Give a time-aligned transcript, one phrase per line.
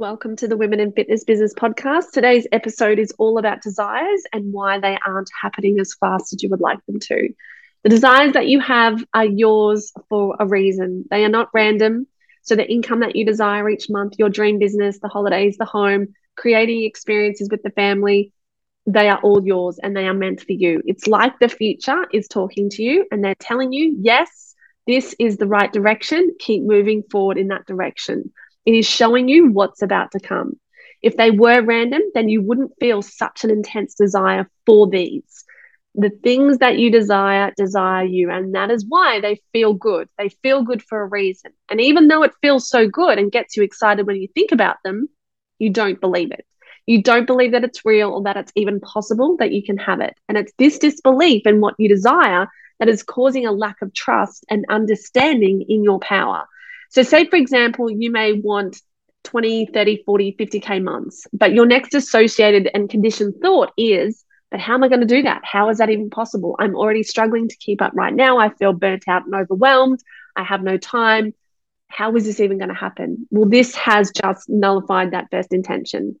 [0.00, 2.12] Welcome to the Women in Fitness Business podcast.
[2.12, 6.48] Today's episode is all about desires and why they aren't happening as fast as you
[6.48, 7.28] would like them to.
[7.82, 12.06] The desires that you have are yours for a reason, they are not random.
[12.40, 16.14] So, the income that you desire each month, your dream business, the holidays, the home,
[16.34, 18.32] creating experiences with the family,
[18.86, 20.80] they are all yours and they are meant for you.
[20.86, 24.54] It's like the future is talking to you and they're telling you, yes,
[24.86, 26.36] this is the right direction.
[26.38, 28.32] Keep moving forward in that direction.
[28.66, 30.58] It is showing you what's about to come.
[31.02, 35.44] If they were random, then you wouldn't feel such an intense desire for these.
[35.94, 40.08] The things that you desire desire you, and that is why they feel good.
[40.18, 41.52] They feel good for a reason.
[41.68, 44.76] And even though it feels so good and gets you excited when you think about
[44.84, 45.08] them,
[45.58, 46.46] you don't believe it.
[46.86, 50.00] You don't believe that it's real or that it's even possible that you can have
[50.00, 50.16] it.
[50.28, 52.48] And it's this disbelief in what you desire
[52.78, 56.46] that is causing a lack of trust and understanding in your power.
[56.90, 58.80] So, say for example, you may want
[59.24, 64.74] 20, 30, 40, 50K months, but your next associated and conditioned thought is, but how
[64.74, 65.42] am I going to do that?
[65.44, 66.56] How is that even possible?
[66.58, 68.38] I'm already struggling to keep up right now.
[68.38, 70.00] I feel burnt out and overwhelmed.
[70.34, 71.32] I have no time.
[71.86, 73.28] How is this even going to happen?
[73.30, 76.18] Well, this has just nullified that best intention.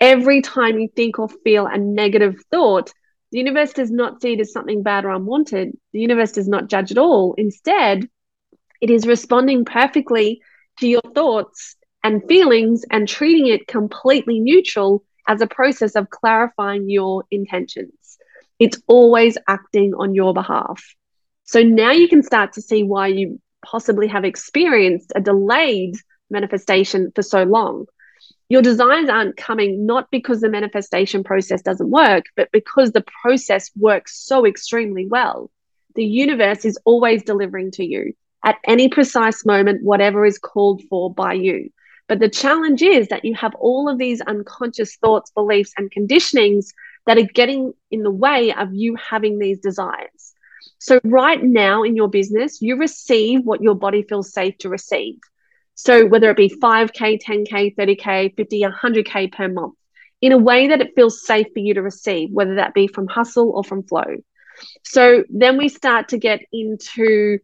[0.00, 2.92] Every time you think or feel a negative thought,
[3.32, 5.72] the universe does not see it as something bad or unwanted.
[5.92, 7.34] The universe does not judge at all.
[7.38, 8.08] Instead,
[8.80, 10.40] it is responding perfectly
[10.78, 16.88] to your thoughts and feelings and treating it completely neutral as a process of clarifying
[16.88, 18.18] your intentions.
[18.58, 20.82] It's always acting on your behalf.
[21.44, 25.96] So now you can start to see why you possibly have experienced a delayed
[26.30, 27.86] manifestation for so long.
[28.48, 33.70] Your desires aren't coming not because the manifestation process doesn't work, but because the process
[33.76, 35.50] works so extremely well.
[35.94, 41.12] The universe is always delivering to you at any precise moment, whatever is called for
[41.12, 41.70] by you.
[42.08, 46.66] But the challenge is that you have all of these unconscious thoughts, beliefs, and conditionings
[47.06, 50.34] that are getting in the way of you having these desires.
[50.78, 55.18] So, right now in your business, you receive what your body feels safe to receive.
[55.74, 59.74] So, whether it be 5K, 10K, 30K, 50, 100K per month,
[60.20, 63.06] in a way that it feels safe for you to receive, whether that be from
[63.06, 64.16] hustle or from flow.
[64.84, 67.38] So, then we start to get into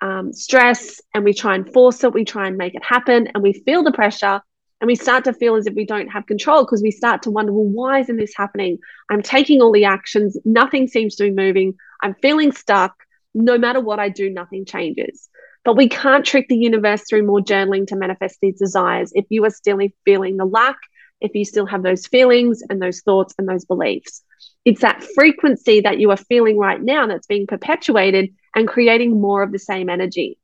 [0.00, 3.42] um, stress and we try and force it, we try and make it happen, and
[3.42, 4.40] we feel the pressure
[4.80, 7.30] and we start to feel as if we don't have control because we start to
[7.30, 8.78] wonder, well, why isn't this happening?
[9.10, 12.94] I'm taking all the actions, nothing seems to be moving, I'm feeling stuck.
[13.32, 15.28] No matter what I do, nothing changes.
[15.64, 19.44] But we can't trick the universe through more journaling to manifest these desires if you
[19.44, 20.78] are still feeling the lack,
[21.20, 24.22] if you still have those feelings and those thoughts and those beliefs.
[24.64, 29.42] It's that frequency that you are feeling right now that's being perpetuated and creating more
[29.42, 30.38] of the same energy.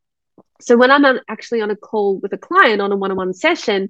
[0.61, 3.33] So when I'm actually on a call with a client on a one on one
[3.33, 3.89] session,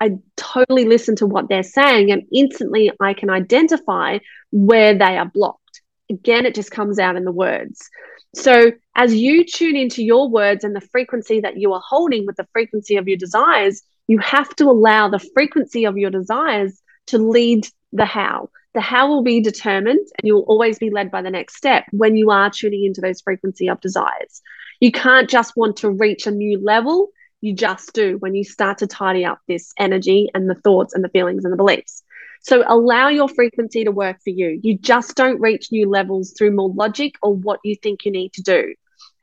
[0.00, 4.18] I totally listen to what they're saying and instantly I can identify
[4.50, 5.82] where they are blocked.
[6.10, 7.88] Again, it just comes out in the words.
[8.34, 12.36] So, as you tune into your words and the frequency that you are holding with
[12.36, 17.18] the frequency of your desires, you have to allow the frequency of your desires to
[17.18, 18.50] lead the how.
[18.76, 22.14] The how will be determined, and you'll always be led by the next step when
[22.14, 24.42] you are tuning into those frequency of desires.
[24.80, 27.08] You can't just want to reach a new level,
[27.40, 31.02] you just do when you start to tidy up this energy and the thoughts and
[31.02, 32.02] the feelings and the beliefs.
[32.42, 34.60] So allow your frequency to work for you.
[34.62, 38.34] You just don't reach new levels through more logic or what you think you need
[38.34, 38.74] to do.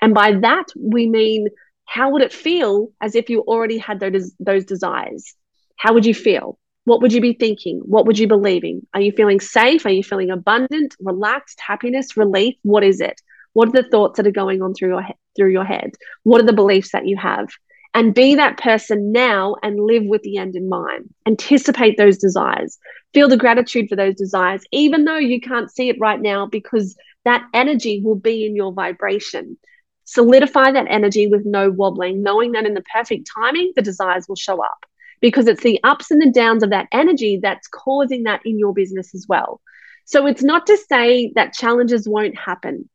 [0.01, 1.49] And by that, we mean
[1.85, 5.35] how would it feel as if you already had those, those desires?
[5.77, 6.57] How would you feel?
[6.85, 7.79] What would you be thinking?
[7.85, 8.85] What would you be believing?
[8.93, 9.85] Are you feeling safe?
[9.85, 12.55] Are you feeling abundant, relaxed, happiness, relief?
[12.63, 13.21] What is it?
[13.53, 15.91] What are the thoughts that are going on through your he- through your head?
[16.23, 17.47] What are the beliefs that you have?
[17.93, 21.13] And be that person now and live with the end in mind.
[21.27, 22.77] Anticipate those desires.
[23.13, 26.97] Feel the gratitude for those desires, even though you can't see it right now, because
[27.23, 29.57] that energy will be in your vibration.
[30.05, 34.35] Solidify that energy with no wobbling, knowing that in the perfect timing, the desires will
[34.35, 34.85] show up
[35.23, 38.73] because it's the ups and the downs of that energy that's causing that in your
[38.73, 39.61] business as well.
[40.03, 42.89] So it's not to say that challenges won't happen.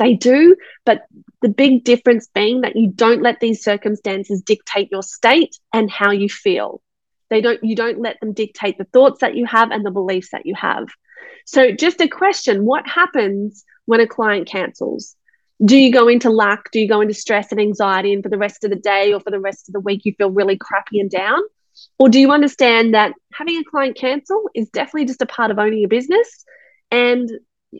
[0.00, 1.02] They do, but
[1.42, 6.10] the big difference being that you don't let these circumstances dictate your state and how
[6.10, 6.82] you feel.
[7.28, 10.30] They don't you don't let them dictate the thoughts that you have and the beliefs
[10.32, 10.88] that you have.
[11.46, 15.14] So just a question, what happens when a client cancels?
[15.64, 16.70] do you go into lack?
[16.70, 18.12] Do you go into stress and anxiety?
[18.14, 20.14] And for the rest of the day or for the rest of the week, you
[20.16, 21.40] feel really crappy and down?
[21.98, 25.58] Or do you understand that having a client cancel is definitely just a part of
[25.58, 26.44] owning a business?
[26.90, 27.30] And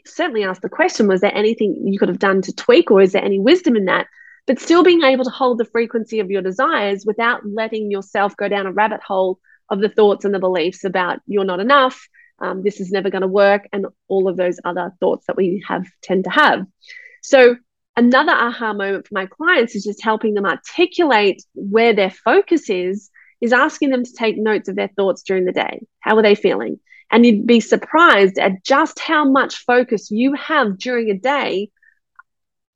[0.07, 3.13] certainly ask the question was there anything you could have done to tweak, or is
[3.13, 4.07] there any wisdom in that?
[4.47, 8.49] But still being able to hold the frequency of your desires without letting yourself go
[8.49, 9.39] down a rabbit hole
[9.69, 12.09] of the thoughts and the beliefs about you're not enough,
[12.41, 15.63] um, this is never going to work, and all of those other thoughts that we
[15.67, 16.67] have tend to have.
[17.23, 17.57] So,
[17.97, 23.11] another aha moment for my clients is just helping them articulate where their focus is,
[23.41, 25.81] is asking them to take notes of their thoughts during the day.
[26.01, 26.79] How are they feeling?
[27.11, 31.71] And you'd be surprised at just how much focus you have during a day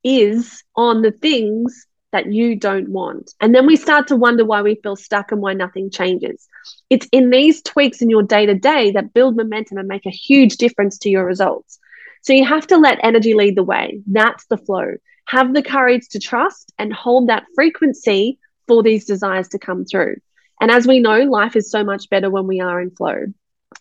[0.02, 3.32] is on the things that you don't want.
[3.40, 6.48] And then we start to wonder why we feel stuck and why nothing changes.
[6.88, 10.10] It's in these tweaks in your day to day that build momentum and make a
[10.10, 11.78] huge difference to your results.
[12.22, 14.00] So you have to let energy lead the way.
[14.06, 14.94] That's the flow.
[15.26, 18.38] Have the courage to trust and hold that frequency
[18.68, 20.16] for these desires to come through.
[20.60, 23.26] And as we know, life is so much better when we are in flow.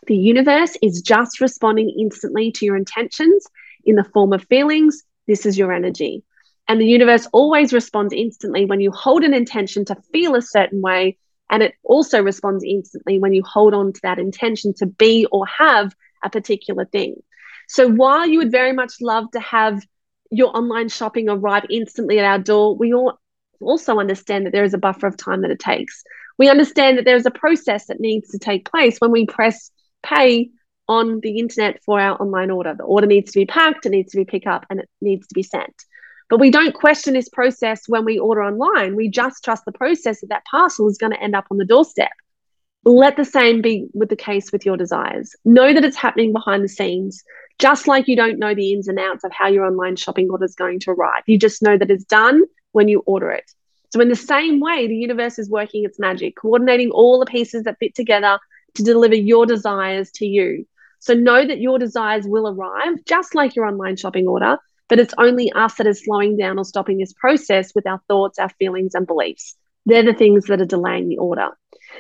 [0.07, 3.47] The universe is just responding instantly to your intentions
[3.85, 5.03] in the form of feelings.
[5.27, 6.23] This is your energy.
[6.67, 10.81] And the universe always responds instantly when you hold an intention to feel a certain
[10.81, 11.17] way.
[11.49, 15.45] And it also responds instantly when you hold on to that intention to be or
[15.45, 15.93] have
[16.23, 17.21] a particular thing.
[17.67, 19.83] So while you would very much love to have
[20.31, 23.19] your online shopping arrive instantly at our door, we all
[23.61, 26.03] also understand that there is a buffer of time that it takes.
[26.38, 29.71] We understand that there's a process that needs to take place when we press
[30.03, 30.50] pay
[30.88, 32.75] on the internet for our online order.
[32.75, 35.27] The order needs to be packed, it needs to be picked up, and it needs
[35.27, 35.74] to be sent.
[36.30, 38.95] But we don't question this process when we order online.
[38.95, 41.65] We just trust the process that that parcel is going to end up on the
[41.65, 42.12] doorstep.
[42.86, 45.36] Let the same be with the case with your desires.
[45.45, 47.24] Know that it's happening behind the scenes,
[47.59, 50.45] just like you don't know the ins and outs of how your online shopping order
[50.45, 51.24] is going to arrive.
[51.27, 53.50] You just know that it's done when you order it.
[53.93, 57.61] So, in the same way, the universe is working its magic, coordinating all the pieces
[57.65, 58.39] that fit together
[58.73, 60.65] to deliver your desires to you.
[60.97, 64.57] So, know that your desires will arrive just like your online shopping order,
[64.89, 68.39] but it's only us that is slowing down or stopping this process with our thoughts,
[68.39, 69.55] our feelings, and beliefs.
[69.85, 71.49] They're the things that are delaying the order.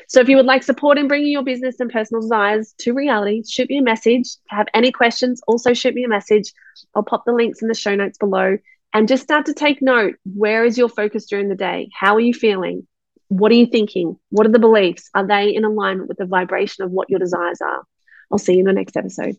[0.07, 3.43] So if you would like support in bringing your business and personal desires to reality,
[3.47, 4.21] shoot me a message.
[4.21, 6.53] If you have any questions, also shoot me a message.
[6.95, 8.57] I'll pop the links in the show notes below
[8.93, 10.15] and just start to take note.
[10.23, 11.89] Where is your focus during the day?
[11.93, 12.87] How are you feeling?
[13.27, 14.17] What are you thinking?
[14.29, 15.09] What are the beliefs?
[15.15, 17.83] Are they in alignment with the vibration of what your desires are?
[18.31, 19.35] I'll see you in the next episode.